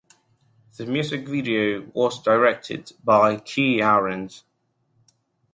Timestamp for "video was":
1.27-2.23